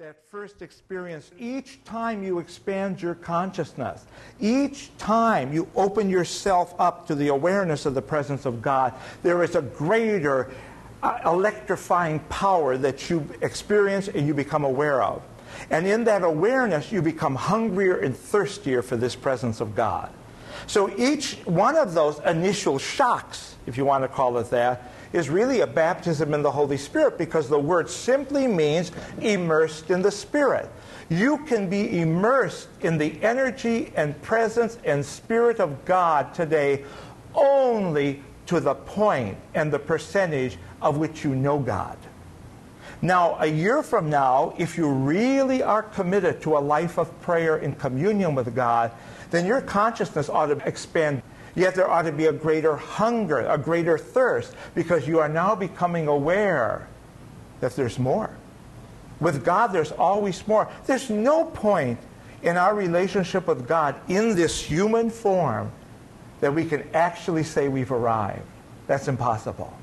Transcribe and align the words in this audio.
that 0.00 0.16
first 0.30 0.62
experience, 0.62 1.30
each 1.38 1.84
time 1.84 2.22
you 2.22 2.38
expand 2.38 3.02
your 3.02 3.14
consciousness, 3.14 4.06
each 4.40 4.90
time 4.96 5.52
you 5.52 5.68
open 5.76 6.08
yourself 6.08 6.74
up 6.78 7.06
to 7.06 7.14
the 7.14 7.28
awareness 7.28 7.84
of 7.84 7.92
the 7.92 8.00
presence 8.00 8.46
of 8.46 8.62
God, 8.62 8.94
there 9.22 9.42
is 9.42 9.56
a 9.56 9.60
greater 9.60 10.50
uh, 11.02 11.18
electrifying 11.26 12.18
power 12.30 12.78
that 12.78 13.10
you 13.10 13.28
experience 13.42 14.08
and 14.08 14.26
you 14.26 14.32
become 14.32 14.64
aware 14.64 15.02
of. 15.02 15.20
And 15.68 15.86
in 15.86 16.04
that 16.04 16.22
awareness, 16.22 16.90
you 16.90 17.02
become 17.02 17.34
hungrier 17.34 17.98
and 17.98 18.16
thirstier 18.16 18.80
for 18.80 18.96
this 18.96 19.14
presence 19.14 19.60
of 19.60 19.74
God. 19.74 20.10
So 20.66 20.90
each 20.96 21.34
one 21.44 21.76
of 21.76 21.92
those 21.92 22.20
initial 22.20 22.78
shocks, 22.78 23.56
if 23.66 23.76
you 23.76 23.84
want 23.84 24.04
to 24.04 24.08
call 24.08 24.38
it 24.38 24.48
that, 24.48 24.92
is 25.12 25.28
really 25.28 25.60
a 25.60 25.66
baptism 25.66 26.34
in 26.34 26.42
the 26.42 26.50
Holy 26.50 26.76
Spirit 26.76 27.18
because 27.18 27.48
the 27.48 27.58
word 27.58 27.88
simply 27.90 28.46
means 28.46 28.92
immersed 29.20 29.90
in 29.90 30.02
the 30.02 30.10
Spirit. 30.10 30.70
You 31.08 31.38
can 31.38 31.68
be 31.68 32.00
immersed 32.00 32.68
in 32.80 32.96
the 32.96 33.20
energy 33.22 33.92
and 33.96 34.20
presence 34.22 34.78
and 34.84 35.04
Spirit 35.04 35.58
of 35.58 35.84
God 35.84 36.32
today 36.34 36.84
only 37.34 38.22
to 38.46 38.60
the 38.60 38.74
point 38.74 39.36
and 39.54 39.72
the 39.72 39.78
percentage 39.78 40.58
of 40.80 40.98
which 40.98 41.24
you 41.24 41.34
know 41.34 41.58
God. 41.58 41.96
Now, 43.02 43.36
a 43.40 43.46
year 43.46 43.82
from 43.82 44.10
now, 44.10 44.54
if 44.58 44.76
you 44.76 44.88
really 44.88 45.62
are 45.62 45.82
committed 45.82 46.42
to 46.42 46.56
a 46.56 46.60
life 46.60 46.98
of 46.98 47.18
prayer 47.22 47.56
in 47.56 47.74
communion 47.74 48.34
with 48.34 48.54
God, 48.54 48.92
then 49.30 49.46
your 49.46 49.62
consciousness 49.62 50.28
ought 50.28 50.46
to 50.46 50.68
expand 50.68 51.22
Yet 51.54 51.74
there 51.74 51.90
ought 51.90 52.02
to 52.02 52.12
be 52.12 52.26
a 52.26 52.32
greater 52.32 52.76
hunger, 52.76 53.40
a 53.40 53.58
greater 53.58 53.98
thirst, 53.98 54.54
because 54.74 55.06
you 55.08 55.18
are 55.18 55.28
now 55.28 55.54
becoming 55.54 56.06
aware 56.06 56.88
that 57.60 57.74
there's 57.76 57.98
more. 57.98 58.30
With 59.20 59.44
God, 59.44 59.68
there's 59.68 59.92
always 59.92 60.46
more. 60.46 60.68
There's 60.86 61.10
no 61.10 61.44
point 61.44 61.98
in 62.42 62.56
our 62.56 62.74
relationship 62.74 63.46
with 63.46 63.68
God 63.68 63.96
in 64.08 64.34
this 64.34 64.62
human 64.62 65.10
form 65.10 65.70
that 66.40 66.54
we 66.54 66.64
can 66.64 66.88
actually 66.94 67.42
say 67.42 67.68
we've 67.68 67.92
arrived. 67.92 68.42
That's 68.86 69.08
impossible. 69.08 69.76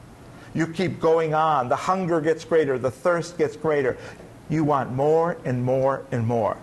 You 0.53 0.67
keep 0.67 0.99
going 0.99 1.35
on. 1.35 1.69
The 1.69 1.75
hunger 1.75 2.19
gets 2.19 2.43
greater, 2.43 2.79
the 2.79 2.89
thirst 2.89 3.37
gets 3.37 3.55
greater. 3.55 3.97
You 4.49 4.63
want 4.63 4.91
more 4.91 5.37
and 5.45 5.63
more 5.63 6.03
and 6.11 6.25
more. 6.25 6.57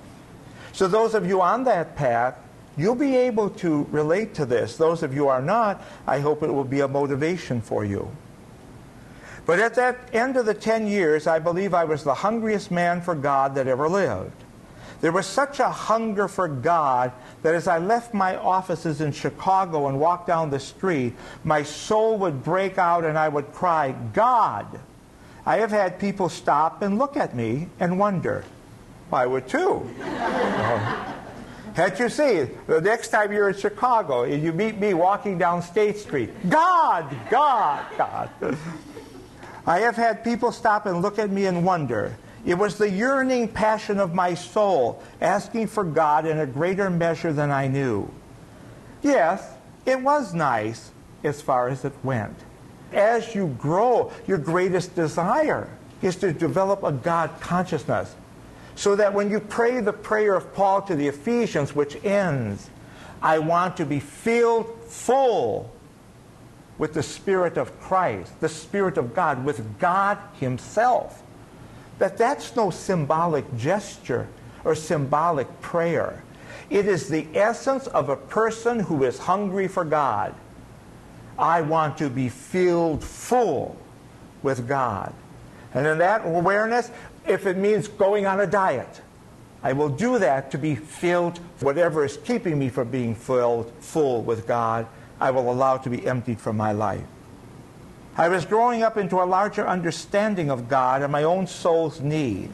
So, 0.73 0.89
those 0.89 1.15
of 1.15 1.27
you 1.27 1.41
on 1.41 1.65
that 1.65 1.95
path, 1.95 2.37
You'll 2.77 2.95
be 2.95 3.17
able 3.17 3.51
to 3.51 3.87
relate 3.91 4.35
to 4.35 4.47
this. 4.47 4.77
Those 4.77 5.03
of 5.03 5.15
you 5.15 5.29
are 5.29 5.43
not, 5.43 5.83
I 6.07 6.19
hope 6.21 6.43
it 6.43 6.53
will 6.53 6.65
be 6.65 6.81
a 6.81 6.89
motivation 6.89 7.61
for 7.61 7.85
you. 7.85 8.11
But 9.47 9.61
at 9.61 9.75
that 9.75 9.99
end 10.13 10.37
of 10.37 10.47
the 10.47 10.55
10 10.55 10.87
years, 10.87 11.27
I 11.27 11.39
believe 11.39 11.75
I 11.75 11.85
was 11.85 12.03
the 12.03 12.15
hungriest 12.15 12.71
man 12.71 13.03
for 13.03 13.15
God 13.15 13.55
that 13.55 13.67
ever 13.67 13.89
lived. 13.89 14.33
There 15.01 15.13
was 15.13 15.27
such 15.27 15.61
a 15.61 15.69
hunger 15.69 16.29
for 16.29 16.49
God 16.49 17.13
that 17.43 17.55
as 17.55 17.69
I 17.69 17.79
left 17.79 18.15
my 18.15 18.37
offices 18.37 19.03
in 19.03 19.13
Chicago 19.13 19.89
and 19.89 20.01
walked 20.01 20.27
down 20.27 20.49
the 20.49 20.59
street, 20.59 21.15
my 21.45 21.63
soul 21.63 22.17
would 22.19 22.43
break 22.43 22.79
out 22.79 23.05
and 23.05 23.19
I 23.19 23.29
would 23.29 23.53
cry, 23.53 23.95
God! 24.15 24.81
I 25.45 25.59
have 25.59 25.71
had 25.71 25.99
people 25.99 26.31
stop 26.31 26.81
and 26.81 26.99
look 26.99 27.19
at 27.19 27.37
me 27.37 27.69
and 27.79 27.99
wonder. 27.99 28.45
I 29.13 29.27
would 29.27 29.47
too. 29.47 29.91
Can't 31.75 31.99
you 31.99 32.09
see? 32.09 32.49
The 32.67 32.81
next 32.81 33.09
time 33.09 33.33
you're 33.33 33.49
in 33.49 33.57
Chicago 33.57 34.23
and 34.23 34.43
you 34.43 34.53
meet 34.53 34.79
me 34.79 34.95
walking 34.95 35.39
down 35.39 35.61
State 35.61 35.99
Street, 35.99 36.31
God, 36.49 37.15
God, 37.31 37.85
God. 37.99 38.31
I 39.67 39.81
have 39.81 39.97
had 39.97 40.23
people 40.23 40.53
stop 40.53 40.87
and 40.87 41.03
look 41.03 41.19
at 41.19 41.31
me 41.31 41.47
and 41.47 41.65
wonder. 41.65 42.17
It 42.47 42.55
was 42.55 42.77
the 42.77 42.89
yearning 42.89 43.49
passion 43.49 43.99
of 43.99 44.15
my 44.15 44.35
soul 44.35 45.03
asking 45.21 45.69
for 45.69 45.83
God 45.83 46.27
in 46.27 46.39
a 46.39 46.47
greater 46.47 46.91
measure 46.91 47.33
than 47.33 47.51
I 47.51 47.67
knew. 47.67 48.09
Yes, 49.03 49.43
it 49.87 50.01
was 50.01 50.35
nice 50.35 50.91
as 51.25 51.41
far 51.41 51.69
as 51.69 51.85
it 51.85 51.93
went. 52.05 52.37
As 52.93 53.35
you 53.35 53.49
grow, 53.59 54.13
your 54.27 54.39
greatest 54.39 54.95
desire 54.95 55.69
is 56.03 56.17
to 56.17 56.33
develop 56.33 56.83
a 56.83 56.93
God 56.93 57.31
consciousness 57.41 58.15
so 58.77 58.97
that 58.97 59.13
when 59.13 59.31
you 59.31 59.41
pray 59.41 59.81
the 59.81 59.93
prayer 59.93 60.35
of 60.35 60.53
Paul 60.55 60.83
to 60.83 60.95
the 60.95 61.09
Ephesians, 61.09 61.75
which 61.75 62.03
ends, 62.05 62.71
I 63.23 63.39
want 63.39 63.77
to 63.79 63.87
be 63.87 64.01
filled 64.01 64.67
full 64.87 65.71
with 66.77 66.93
the 66.93 67.03
Spirit 67.03 67.57
of 67.57 67.79
Christ, 67.81 68.41
the 68.41 68.49
Spirit 68.49 68.99
of 68.99 69.15
God, 69.15 69.45
with 69.45 69.79
God 69.79 70.19
Himself. 70.41 71.23
That 71.99 72.19
that's 72.19 72.57
no 72.57 72.71
symbolic 72.71 73.57
gesture 73.57 74.29
or 74.65 74.75
symbolic 74.75 75.61
prayer. 75.61 76.25
It 76.71 76.87
is 76.87 77.09
the 77.09 77.27
essence 77.35 77.87
of 77.87 78.09
a 78.09 78.17
person 78.17 78.81
who 78.81 79.05
is 79.05 79.19
hungry 79.19 79.69
for 79.69 79.85
God. 79.85 80.35
I 81.39 81.61
want 81.61 81.99
to 81.99 82.11
be 82.11 82.29
filled 82.29 83.05
full 83.05 83.77
with 84.43 84.67
God. 84.67 85.13
And 85.73 85.87
in 85.87 85.99
that 85.99 86.25
awareness, 86.25 86.91
if 87.27 87.47
it 87.47 87.57
means 87.57 87.89
going 87.89 88.27
on 88.27 88.41
a 88.41 88.47
diet. 88.47 89.01
I 89.63 89.73
will 89.73 89.89
do 89.89 90.19
that 90.19 90.51
to 90.51 90.59
be 90.59 90.75
filled. 90.75 91.39
Whatever 91.61 92.05
is 92.05 92.19
keeping 92.19 92.59
me 92.59 92.69
from 92.69 92.91
being 92.91 93.15
filled 93.15 93.73
full 93.81 94.23
with 94.23 94.47
God, 94.47 94.87
I 95.19 95.31
will 95.31 95.51
allow 95.51 95.79
to 95.79 95.89
be 95.89 96.07
emptied 96.07 96.41
from 96.41 96.57
my 96.57 96.73
life. 96.73 97.05
I 98.17 98.29
was 98.29 98.45
growing 98.45 98.83
up 98.83 98.97
into 98.97 99.23
a 99.23 99.25
larger 99.25 99.67
understanding 99.67 100.51
of 100.51 100.69
God 100.69 101.03
and 101.03 101.11
my 101.11 101.25
own 101.25 101.47
soul's 101.47 102.01
need. 102.01 102.51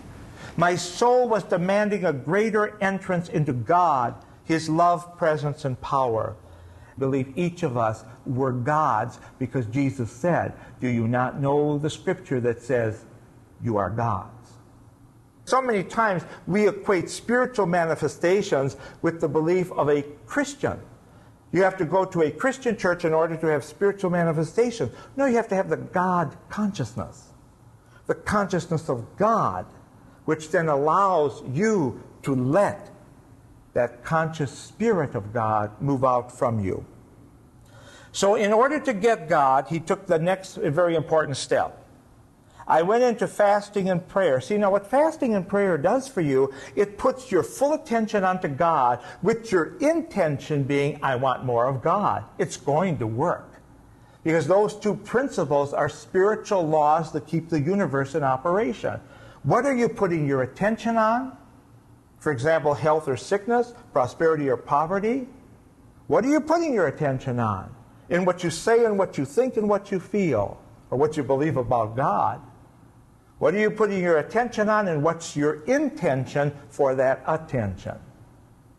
My 0.56 0.76
soul 0.76 1.28
was 1.28 1.42
demanding 1.42 2.04
a 2.04 2.12
greater 2.12 2.78
entrance 2.81 3.28
into 3.28 3.52
God, 3.52 4.14
His 4.44 4.69
love, 4.69 5.19
presence, 5.19 5.64
and 5.64 5.81
power. 5.81 6.34
I 6.97 6.98
believe 6.98 7.37
each 7.37 7.62
of 7.62 7.76
us 7.76 8.04
were 8.25 8.52
God's 8.52 9.19
because 9.38 9.66
Jesus 9.66 10.10
said, 10.10 10.52
Do 10.81 10.88
you 10.88 11.08
not 11.08 11.41
know 11.41 11.76
the 11.76 11.91
scripture 11.91 12.41
that 12.41 12.62
says, 12.62 13.04
You 13.62 13.76
are 13.76 13.91
God? 13.91 14.28
So 15.50 15.61
many 15.61 15.83
times 15.83 16.22
we 16.47 16.69
equate 16.69 17.11
spiritual 17.11 17.66
manifestations 17.66 18.77
with 19.03 19.21
the 19.21 19.27
belief 19.27 19.72
of 19.72 19.88
a 19.88 20.03
Christian. 20.25 20.78
You 21.50 21.65
have 21.65 21.77
to 21.78 21.84
go 21.84 22.05
to 22.05 22.22
a 22.22 22.31
Christian 22.31 22.77
church 22.77 23.05
in 23.05 23.12
order 23.12 23.37
to 23.37 23.49
have 23.49 23.65
spiritual 23.65 24.11
manifestations. 24.11 24.93
No, 25.16 25.27
you 25.27 25.34
have 25.34 25.49
to 25.49 25.56
have 25.56 25.69
the 25.69 25.77
God 25.77 26.37
consciousness, 26.50 27.31
the 28.06 28.15
consciousness 28.15 28.88
of 28.88 29.16
God, 29.16 29.66
which 30.25 30.50
then 30.50 30.69
allows 30.69 31.43
you 31.53 32.00
to 32.22 32.32
let 32.32 32.88
that 33.72 34.05
conscious 34.05 34.56
spirit 34.56 35.17
of 35.17 35.32
God 35.32 35.72
move 35.82 36.05
out 36.05 36.31
from 36.31 36.61
you. 36.61 36.87
So, 38.12 38.37
in 38.37 38.53
order 38.53 38.78
to 38.78 38.93
get 38.93 39.28
God, 39.28 39.67
he 39.67 39.81
took 39.81 40.06
the 40.06 40.21
next 40.21 40.55
very 40.55 40.94
important 40.94 41.37
step. 41.37 41.77
I 42.70 42.82
went 42.82 43.03
into 43.03 43.26
fasting 43.26 43.91
and 43.91 44.06
prayer. 44.06 44.41
See, 44.41 44.56
now 44.56 44.70
what 44.70 44.86
fasting 44.86 45.34
and 45.34 45.47
prayer 45.47 45.76
does 45.76 46.06
for 46.06 46.20
you, 46.20 46.53
it 46.76 46.98
puts 46.98 47.32
your 47.32 47.42
full 47.42 47.72
attention 47.72 48.22
onto 48.22 48.47
God 48.47 49.00
with 49.22 49.50
your 49.50 49.76
intention 49.78 50.62
being, 50.62 51.00
I 51.03 51.16
want 51.16 51.44
more 51.44 51.66
of 51.66 51.82
God. 51.82 52.25
It's 52.38 52.56
going 52.56 52.98
to 52.98 53.08
work. 53.08 53.60
Because 54.22 54.47
those 54.47 54.76
two 54.76 54.94
principles 54.94 55.75
are 55.75 55.88
spiritual 55.88 56.64
laws 56.64 57.10
that 57.10 57.26
keep 57.26 57.48
the 57.48 57.60
universe 57.60 58.14
in 58.14 58.22
operation. 58.22 59.00
What 59.42 59.66
are 59.66 59.75
you 59.75 59.88
putting 59.88 60.25
your 60.25 60.42
attention 60.42 60.97
on? 60.97 61.37
For 62.20 62.31
example, 62.31 62.75
health 62.75 63.08
or 63.08 63.16
sickness, 63.16 63.75
prosperity 63.92 64.48
or 64.48 64.56
poverty? 64.56 65.26
What 66.06 66.25
are 66.25 66.28
you 66.28 66.41
putting 66.41 66.72
your 66.72 66.87
attention 66.87 67.41
on? 67.41 67.75
In 68.10 68.25
what 68.25 68.44
you 68.44 68.50
say 68.50 68.84
and 68.84 68.97
what 68.97 69.19
you 69.19 69.25
think 69.25 69.56
and 69.56 69.69
what 69.69 69.91
you 69.91 69.98
feel, 69.98 70.62
or 70.91 70.98
what 70.98 71.16
you 71.16 71.25
believe 71.25 71.56
about 71.56 71.97
God. 71.97 72.41
What 73.40 73.54
are 73.54 73.58
you 73.58 73.70
putting 73.70 74.02
your 74.02 74.18
attention 74.18 74.68
on, 74.68 74.86
and 74.86 75.02
what's 75.02 75.34
your 75.34 75.64
intention 75.64 76.52
for 76.68 76.94
that 76.96 77.22
attention? 77.26 77.96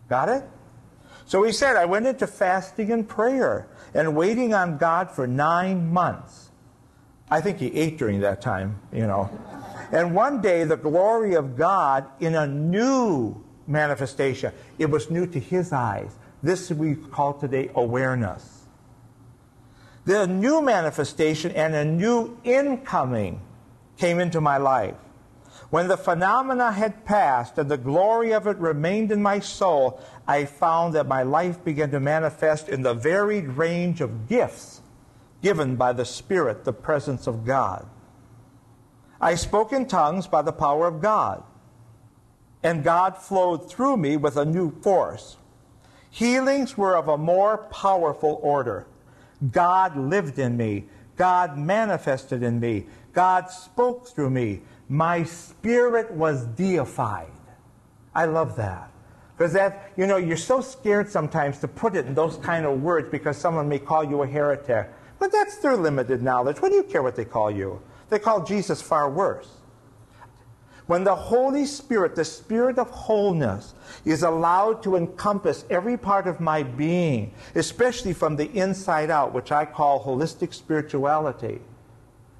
Got 0.07 0.29
it? 0.29 0.43
So 1.25 1.41
he 1.41 1.51
said, 1.51 1.77
I 1.77 1.85
went 1.85 2.05
into 2.05 2.27
fasting 2.27 2.91
and 2.91 3.09
prayer 3.09 3.67
and 3.95 4.15
waiting 4.15 4.53
on 4.53 4.77
God 4.77 5.09
for 5.09 5.25
nine 5.25 5.91
months. 5.91 6.51
I 7.27 7.41
think 7.41 7.57
he 7.57 7.73
ate 7.73 7.97
during 7.97 8.19
that 8.19 8.39
time, 8.39 8.79
you 8.93 9.07
know. 9.07 9.31
And 9.91 10.13
one 10.13 10.41
day, 10.41 10.63
the 10.63 10.77
glory 10.77 11.33
of 11.33 11.57
God 11.57 12.05
in 12.19 12.35
a 12.35 12.45
new 12.45 13.43
manifestation, 13.65 14.53
it 14.77 14.91
was 14.91 15.09
new 15.09 15.25
to 15.25 15.39
his 15.39 15.73
eyes. 15.73 16.13
This 16.43 16.69
we 16.69 16.93
call 16.93 17.33
today 17.33 17.71
awareness. 17.73 18.67
The 20.05 20.27
new 20.27 20.61
manifestation 20.61 21.51
and 21.51 21.73
a 21.73 21.83
new 21.83 22.37
incoming 22.43 23.41
came 24.01 24.19
into 24.19 24.41
my 24.41 24.57
life. 24.57 24.95
When 25.69 25.87
the 25.87 25.97
phenomena 25.97 26.71
had 26.73 27.05
passed 27.05 27.57
and 27.59 27.71
the 27.71 27.77
glory 27.77 28.33
of 28.33 28.47
it 28.47 28.57
remained 28.57 29.11
in 29.11 29.21
my 29.21 29.39
soul, 29.39 30.01
I 30.27 30.45
found 30.45 30.95
that 30.95 31.07
my 31.07 31.23
life 31.23 31.63
began 31.63 31.91
to 31.91 31.99
manifest 32.01 32.69
in 32.69 32.81
the 32.81 32.95
varied 32.95 33.47
range 33.49 34.01
of 34.01 34.27
gifts 34.27 34.81
given 35.43 35.77
by 35.77 35.93
the 35.93 36.05
Spirit, 36.05 36.65
the 36.65 36.73
presence 36.73 37.27
of 37.27 37.45
God. 37.45 37.87
I 39.21 39.35
spoke 39.35 39.71
in 39.71 39.87
tongues 39.87 40.27
by 40.27 40.41
the 40.41 40.51
power 40.51 40.87
of 40.87 41.01
God. 41.01 41.43
and 42.63 42.83
God 42.83 43.17
flowed 43.17 43.69
through 43.69 43.97
me 43.97 44.17
with 44.17 44.37
a 44.37 44.45
new 44.45 44.71
force. 44.81 45.37
Healings 46.09 46.77
were 46.77 46.95
of 46.95 47.07
a 47.07 47.17
more 47.17 47.57
powerful 47.57 48.39
order. 48.43 48.87
God 49.51 49.97
lived 49.97 50.39
in 50.39 50.57
me. 50.57 50.85
God 51.17 51.57
manifested 51.57 52.43
in 52.43 52.59
me. 52.59 52.87
God 53.13 53.49
spoke 53.49 54.07
through 54.07 54.29
me. 54.29 54.61
My 54.89 55.23
spirit 55.23 56.11
was 56.11 56.45
deified. 56.45 57.31
I 58.13 58.25
love 58.25 58.55
that. 58.57 58.91
Because 59.37 59.53
that, 59.53 59.91
you 59.97 60.05
know, 60.05 60.17
you're 60.17 60.37
so 60.37 60.61
scared 60.61 61.09
sometimes 61.09 61.59
to 61.59 61.67
put 61.67 61.95
it 61.95 62.05
in 62.05 62.13
those 62.13 62.37
kind 62.37 62.65
of 62.65 62.81
words 62.81 63.09
because 63.09 63.37
someone 63.37 63.67
may 63.67 63.79
call 63.79 64.03
you 64.03 64.21
a 64.21 64.27
heretic. 64.27 64.89
But 65.17 65.31
that's 65.31 65.57
their 65.57 65.75
limited 65.75 66.21
knowledge. 66.21 66.61
What 66.61 66.69
do 66.69 66.75
you 66.75 66.83
care 66.83 67.01
what 67.01 67.15
they 67.15 67.25
call 67.25 67.49
you? 67.49 67.81
They 68.09 68.19
call 68.19 68.43
Jesus 68.43 68.81
far 68.81 69.09
worse. 69.09 69.47
When 70.87 71.03
the 71.03 71.15
Holy 71.15 71.65
Spirit, 71.65 72.15
the 72.15 72.25
Spirit 72.25 72.77
of 72.77 72.89
wholeness, 72.89 73.73
is 74.03 74.23
allowed 74.23 74.83
to 74.83 74.95
encompass 74.97 75.63
every 75.69 75.95
part 75.95 76.27
of 76.27 76.41
my 76.41 76.63
being, 76.63 77.33
especially 77.55 78.13
from 78.13 78.35
the 78.35 78.51
inside 78.51 79.09
out, 79.09 79.33
which 79.33 79.51
I 79.51 79.63
call 79.63 80.03
holistic 80.03 80.53
spirituality, 80.53 81.61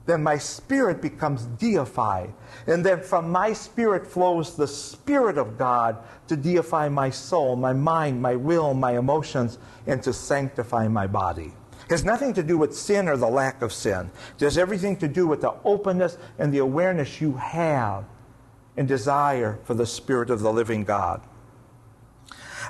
then 0.06 0.24
my 0.24 0.38
spirit 0.38 1.02
becomes 1.02 1.46
deified. 1.46 2.34
And 2.68 2.86
then 2.86 3.02
from 3.02 3.30
my 3.30 3.54
spirit 3.54 4.08
flows 4.08 4.56
the 4.56 4.68
Spirit 4.68 5.38
of 5.38 5.58
God 5.58 5.98
to 6.28 6.36
deify 6.36 6.90
my 6.90 7.10
soul, 7.10 7.56
my 7.56 7.74
mind, 7.74 8.22
my 8.22 8.36
will, 8.36 8.74
my 8.74 8.98
emotions, 8.98 9.58
and 9.86 10.02
to 10.04 10.12
sanctify 10.12 10.88
my 10.88 11.08
body. 11.08 11.54
It 11.86 11.92
has 11.92 12.04
nothing 12.04 12.34
to 12.36 12.44
do 12.44 12.58
with 12.58 12.76
sin 12.76 13.08
or 13.08 13.18
the 13.18 13.28
lack 13.28 13.62
of 13.62 13.74
sin. 13.74 14.10
It 14.40 14.44
has 14.44 14.58
everything 14.58 14.98
to 14.98 15.08
do 15.08 15.28
with 15.28 15.42
the 15.42 15.54
openness 15.64 16.18
and 16.40 16.54
the 16.54 16.60
awareness 16.60 17.22
you 17.22 17.34
have 17.34 18.06
and 18.78 18.88
desire 18.88 19.60
for 19.66 19.74
the 19.74 19.86
Spirit 19.86 20.30
of 20.30 20.40
the 20.40 20.54
living 20.54 20.84
God. 20.84 21.22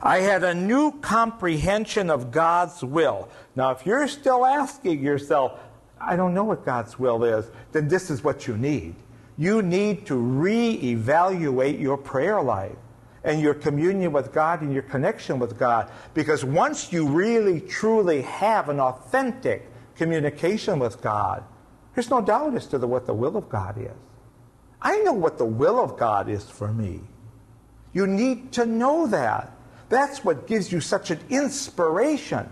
I 0.03 0.19
had 0.19 0.43
a 0.43 0.55
new 0.55 0.91
comprehension 0.99 2.09
of 2.09 2.31
God's 2.31 2.83
will. 2.83 3.29
Now, 3.55 3.71
if 3.71 3.85
you're 3.85 4.07
still 4.07 4.45
asking 4.45 5.01
yourself, 5.01 5.59
I 6.03 6.15
don't 6.15 6.33
know 6.33 6.43
what 6.43 6.65
God's 6.65 6.97
will 6.97 7.23
is, 7.23 7.45
then 7.71 7.87
this 7.87 8.09
is 8.09 8.23
what 8.23 8.47
you 8.47 8.57
need. 8.57 8.95
You 9.37 9.61
need 9.61 10.05
to 10.07 10.15
re-evaluate 10.15 11.79
your 11.79 11.97
prayer 11.97 12.41
life 12.41 12.75
and 13.23 13.41
your 13.41 13.53
communion 13.53 14.11
with 14.11 14.33
God 14.33 14.61
and 14.61 14.73
your 14.73 14.83
connection 14.83 15.39
with 15.39 15.57
God. 15.57 15.91
Because 16.13 16.43
once 16.43 16.91
you 16.91 17.07
really, 17.07 17.61
truly 17.61 18.21
have 18.23 18.69
an 18.69 18.79
authentic 18.79 19.67
communication 19.95 20.79
with 20.79 21.01
God, 21.01 21.43
there's 21.93 22.09
no 22.09 22.21
doubt 22.21 22.55
as 22.55 22.67
to 22.67 22.77
the, 22.77 22.87
what 22.87 23.05
the 23.05 23.13
will 23.13 23.37
of 23.37 23.49
God 23.49 23.77
is. 23.77 23.91
I 24.81 24.97
know 24.99 25.13
what 25.13 25.37
the 25.37 25.45
will 25.45 25.79
of 25.79 25.97
God 25.97 26.29
is 26.29 26.49
for 26.49 26.73
me. 26.73 27.01
You 27.93 28.07
need 28.07 28.53
to 28.53 28.65
know 28.65 29.07
that. 29.07 29.51
That's 29.89 30.23
what 30.23 30.47
gives 30.47 30.71
you 30.71 30.81
such 30.81 31.11
an 31.11 31.19
inspiration 31.29 32.49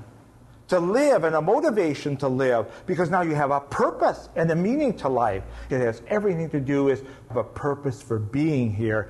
to 0.70 0.80
live 0.80 1.24
and 1.24 1.36
a 1.36 1.42
motivation 1.42 2.16
to 2.18 2.28
live 2.28 2.84
because 2.86 3.10
now 3.10 3.22
you 3.22 3.36
have 3.36 3.52
a 3.52 3.60
purpose 3.60 4.30
and 4.36 4.50
a 4.52 4.56
meaning 4.56 4.96
to 4.98 5.10
life. 5.10 5.44
It 5.70 5.80
has 5.80 6.02
everything 6.08 6.50
to 6.52 6.60
do 6.60 6.84
with 6.84 7.06
a 7.32 7.44
purpose 7.44 8.02
for 8.02 8.20
being 8.20 8.72
here. 8.72 9.10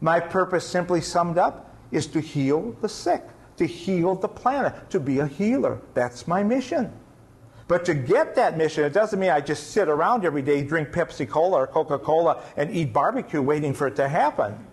My 0.00 0.20
purpose, 0.20 0.66
simply 0.66 1.00
summed 1.00 1.38
up, 1.38 1.74
is 1.90 2.06
to 2.08 2.20
heal 2.20 2.76
the 2.80 2.88
sick, 2.88 3.22
to 3.56 3.66
heal 3.66 4.14
the 4.14 4.28
planet, 4.28 4.90
to 4.90 5.00
be 5.00 5.20
a 5.20 5.26
healer. 5.26 5.80
That's 5.94 6.26
my 6.26 6.42
mission. 6.42 6.92
But 7.68 7.84
to 7.86 7.94
get 7.94 8.34
that 8.36 8.56
mission, 8.56 8.84
it 8.84 8.92
doesn't 8.92 9.18
mean 9.18 9.30
I 9.30 9.40
just 9.40 9.72
sit 9.72 9.88
around 9.88 10.24
every 10.24 10.42
day, 10.42 10.62
drink 10.62 10.90
Pepsi 10.90 11.28
Cola 11.28 11.58
or 11.58 11.66
Coca 11.66 11.98
Cola, 11.98 12.42
and 12.56 12.70
eat 12.74 12.92
barbecue 12.92 13.42
waiting 13.42 13.74
for 13.74 13.86
it 13.88 13.96
to 13.96 14.08
happen. 14.08 14.66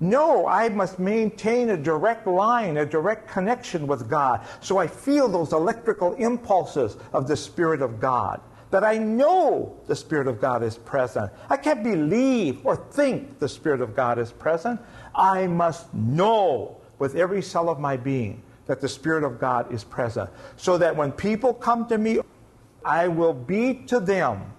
No, 0.00 0.46
I 0.46 0.70
must 0.70 0.98
maintain 0.98 1.68
a 1.68 1.76
direct 1.76 2.26
line, 2.26 2.78
a 2.78 2.86
direct 2.86 3.28
connection 3.28 3.86
with 3.86 4.08
God, 4.08 4.40
so 4.60 4.78
I 4.78 4.86
feel 4.86 5.28
those 5.28 5.52
electrical 5.52 6.14
impulses 6.14 6.96
of 7.12 7.28
the 7.28 7.36
Spirit 7.36 7.82
of 7.82 8.00
God. 8.00 8.40
That 8.70 8.82
I 8.82 8.96
know 8.96 9.76
the 9.86 9.96
Spirit 9.96 10.26
of 10.26 10.40
God 10.40 10.62
is 10.62 10.78
present. 10.78 11.30
I 11.50 11.56
can't 11.56 11.82
believe 11.82 12.64
or 12.64 12.76
think 12.76 13.38
the 13.38 13.48
Spirit 13.48 13.80
of 13.80 13.94
God 13.94 14.18
is 14.18 14.32
present. 14.32 14.80
I 15.14 15.46
must 15.48 15.92
know 15.92 16.76
with 16.98 17.16
every 17.16 17.42
cell 17.42 17.68
of 17.68 17.80
my 17.80 17.96
being 17.96 18.42
that 18.66 18.80
the 18.80 18.88
Spirit 18.88 19.24
of 19.24 19.40
God 19.40 19.72
is 19.72 19.82
present. 19.82 20.30
So 20.56 20.78
that 20.78 20.94
when 20.94 21.10
people 21.12 21.52
come 21.52 21.88
to 21.88 21.98
me, 21.98 22.20
I 22.84 23.08
will 23.08 23.34
be 23.34 23.74
to 23.86 23.98
them 23.98 24.52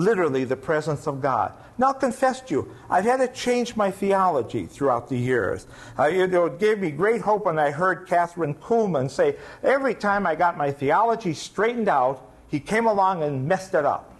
literally 0.00 0.44
the 0.44 0.56
presence 0.56 1.06
of 1.06 1.20
God. 1.20 1.52
Now, 1.78 1.88
I'll 1.88 1.94
confess 1.94 2.40
to 2.42 2.54
you, 2.54 2.74
I've 2.88 3.04
had 3.04 3.18
to 3.18 3.28
change 3.28 3.76
my 3.76 3.90
theology 3.90 4.66
throughout 4.66 5.08
the 5.08 5.16
years. 5.16 5.66
Uh, 5.98 6.10
it 6.12 6.58
gave 6.58 6.78
me 6.78 6.90
great 6.90 7.20
hope 7.20 7.46
when 7.46 7.58
I 7.58 7.70
heard 7.70 8.06
Kathryn 8.06 8.54
Kuhlman 8.56 9.10
say, 9.10 9.36
every 9.62 9.94
time 9.94 10.26
I 10.26 10.34
got 10.34 10.56
my 10.56 10.72
theology 10.72 11.32
straightened 11.34 11.88
out, 11.88 12.30
he 12.48 12.60
came 12.60 12.86
along 12.86 13.22
and 13.22 13.46
messed 13.46 13.74
it 13.74 13.84
up. 13.84 14.14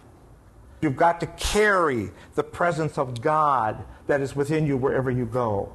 You've 0.81 0.95
got 0.95 1.19
to 1.19 1.27
carry 1.27 2.11
the 2.33 2.43
presence 2.43 2.97
of 2.97 3.21
God 3.21 3.83
that 4.07 4.21
is 4.21 4.35
within 4.35 4.65
you 4.65 4.77
wherever 4.77 5.11
you 5.11 5.25
go. 5.25 5.73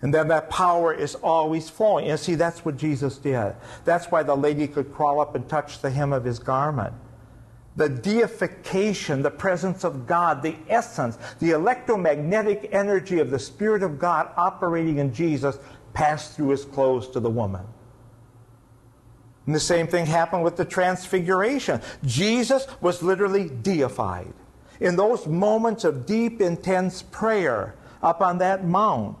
And 0.00 0.14
then 0.14 0.28
that 0.28 0.48
power 0.48 0.94
is 0.94 1.16
always 1.16 1.68
flowing. 1.68 2.08
And 2.08 2.18
see, 2.18 2.36
that's 2.36 2.64
what 2.64 2.76
Jesus 2.76 3.18
did. 3.18 3.54
That's 3.84 4.06
why 4.06 4.22
the 4.22 4.36
lady 4.36 4.68
could 4.68 4.94
crawl 4.94 5.20
up 5.20 5.34
and 5.34 5.46
touch 5.48 5.82
the 5.82 5.90
hem 5.90 6.12
of 6.12 6.24
his 6.24 6.38
garment. 6.38 6.94
The 7.78 7.88
deification, 7.88 9.22
the 9.22 9.30
presence 9.30 9.84
of 9.84 10.04
God, 10.04 10.42
the 10.42 10.56
essence, 10.68 11.16
the 11.38 11.52
electromagnetic 11.52 12.70
energy 12.72 13.20
of 13.20 13.30
the 13.30 13.38
Spirit 13.38 13.84
of 13.84 14.00
God 14.00 14.30
operating 14.36 14.98
in 14.98 15.14
Jesus 15.14 15.60
passed 15.92 16.34
through 16.34 16.48
his 16.48 16.64
clothes 16.64 17.08
to 17.10 17.20
the 17.20 17.30
woman. 17.30 17.64
And 19.46 19.54
the 19.54 19.60
same 19.60 19.86
thing 19.86 20.06
happened 20.06 20.42
with 20.42 20.56
the 20.56 20.64
transfiguration. 20.64 21.80
Jesus 22.04 22.66
was 22.80 23.00
literally 23.00 23.48
deified. 23.62 24.34
In 24.80 24.96
those 24.96 25.28
moments 25.28 25.84
of 25.84 26.04
deep, 26.04 26.40
intense 26.40 27.02
prayer 27.02 27.76
up 28.02 28.20
on 28.20 28.38
that 28.38 28.64
mount, 28.66 29.16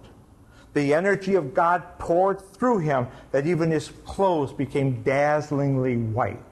the 0.74 0.94
energy 0.94 1.36
of 1.36 1.54
God 1.54 1.84
poured 2.00 2.40
through 2.40 2.78
him 2.78 3.06
that 3.30 3.46
even 3.46 3.70
his 3.70 3.92
clothes 4.04 4.52
became 4.52 5.04
dazzlingly 5.04 5.96
white. 5.96 6.42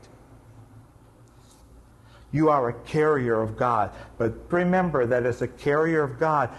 You 2.37 2.51
are 2.51 2.69
a 2.69 2.75
carrier 2.85 3.41
of 3.41 3.57
God. 3.57 3.93
But 4.19 4.35
remember 4.53 5.07
that 5.07 5.25
as 5.25 5.41
a 5.41 5.49
carrier 5.49 6.03
of 6.03 6.21
God, 6.21 6.51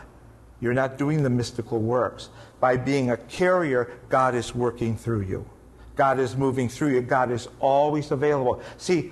you're 0.59 0.74
not 0.74 0.97
doing 0.97 1.21
the 1.21 1.29
mystical 1.29 1.79
works. 1.79 2.30
By 2.59 2.78
being 2.78 3.11
a 3.11 3.18
carrier, 3.18 3.94
God 4.09 4.33
is 4.33 4.56
working 4.56 4.97
through 4.97 5.21
you. 5.21 5.47
God 5.95 6.19
is 6.19 6.35
moving 6.35 6.68
through 6.68 6.95
you. 6.95 7.01
God 7.01 7.30
is 7.30 7.47
always 7.59 8.09
available. 8.09 8.59
See, 8.78 9.11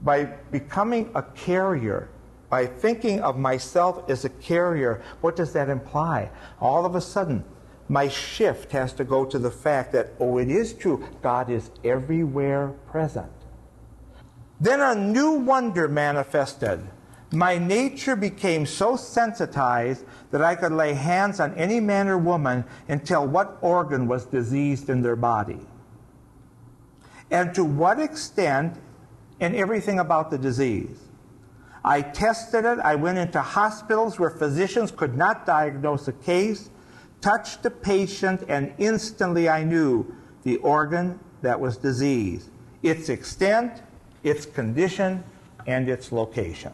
by 0.00 0.24
becoming 0.50 1.10
a 1.14 1.22
carrier, 1.22 2.08
by 2.48 2.64
thinking 2.64 3.20
of 3.20 3.36
myself 3.36 4.08
as 4.08 4.24
a 4.24 4.30
carrier, 4.30 5.02
what 5.20 5.36
does 5.36 5.52
that 5.52 5.68
imply? 5.68 6.30
All 6.58 6.86
of 6.86 6.94
a 6.94 7.02
sudden, 7.02 7.44
my 7.86 8.08
shift 8.08 8.72
has 8.72 8.94
to 8.94 9.04
go 9.04 9.26
to 9.26 9.38
the 9.38 9.50
fact 9.50 9.92
that, 9.92 10.12
oh, 10.20 10.38
it 10.38 10.50
is 10.50 10.72
true, 10.72 11.06
God 11.20 11.50
is 11.50 11.70
everywhere 11.84 12.68
present. 12.90 13.30
Then 14.60 14.80
a 14.80 14.94
new 14.94 15.32
wonder 15.32 15.88
manifested. 15.88 16.80
My 17.32 17.58
nature 17.58 18.16
became 18.16 18.66
so 18.66 18.96
sensitized 18.96 20.04
that 20.32 20.42
I 20.42 20.54
could 20.54 20.72
lay 20.72 20.94
hands 20.94 21.40
on 21.40 21.54
any 21.54 21.80
man 21.80 22.08
or 22.08 22.18
woman 22.18 22.64
and 22.88 23.06
tell 23.06 23.26
what 23.26 23.58
organ 23.62 24.08
was 24.08 24.26
diseased 24.26 24.90
in 24.90 25.02
their 25.02 25.16
body. 25.16 25.60
And 27.30 27.54
to 27.54 27.64
what 27.64 28.00
extent, 28.00 28.76
and 29.40 29.56
everything 29.56 29.98
about 29.98 30.30
the 30.30 30.38
disease. 30.38 30.98
I 31.82 32.02
tested 32.02 32.64
it. 32.66 32.78
I 32.78 32.94
went 32.94 33.18
into 33.18 33.40
hospitals 33.40 34.18
where 34.18 34.30
physicians 34.30 34.90
could 34.90 35.16
not 35.16 35.46
diagnose 35.46 36.08
a 36.08 36.12
case, 36.12 36.68
touched 37.22 37.62
the 37.62 37.70
patient, 37.70 38.44
and 38.48 38.74
instantly 38.76 39.48
I 39.48 39.64
knew 39.64 40.14
the 40.42 40.58
organ 40.58 41.18
that 41.40 41.58
was 41.58 41.78
diseased, 41.78 42.50
its 42.82 43.08
extent, 43.08 43.82
its 44.22 44.46
condition, 44.46 45.24
and 45.66 45.88
its 45.88 46.12
location. 46.12 46.72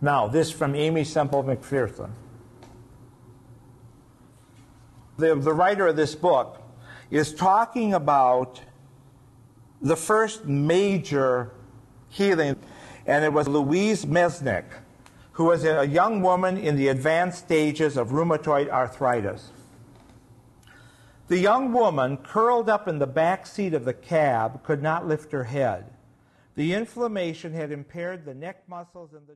Now, 0.00 0.26
this 0.28 0.50
from 0.50 0.74
Aimee 0.74 1.04
Semple 1.04 1.44
McPherson. 1.44 2.10
The, 5.16 5.34
the 5.34 5.52
writer 5.52 5.86
of 5.86 5.96
this 5.96 6.14
book 6.14 6.60
is 7.10 7.32
talking 7.32 7.94
about 7.94 8.60
the 9.80 9.96
first 9.96 10.44
major 10.44 11.52
healing, 12.08 12.56
and 13.06 13.24
it 13.24 13.32
was 13.32 13.48
Louise 13.48 14.04
Mesnick, 14.04 14.64
who 15.32 15.44
was 15.44 15.64
a 15.64 15.86
young 15.86 16.20
woman 16.22 16.56
in 16.56 16.76
the 16.76 16.88
advanced 16.88 17.38
stages 17.38 17.96
of 17.96 18.08
rheumatoid 18.08 18.68
arthritis. 18.68 19.50
The 21.26 21.38
young 21.38 21.72
woman, 21.72 22.18
curled 22.18 22.68
up 22.68 22.86
in 22.86 22.98
the 22.98 23.06
back 23.06 23.46
seat 23.46 23.72
of 23.72 23.86
the 23.86 23.94
cab, 23.94 24.62
could 24.62 24.82
not 24.82 25.08
lift 25.08 25.32
her 25.32 25.44
head. 25.44 25.86
The 26.54 26.74
inflammation 26.74 27.54
had 27.54 27.72
impaired 27.72 28.26
the 28.26 28.34
neck 28.34 28.62
muscles 28.68 29.14
and 29.14 29.26
the 29.26 29.32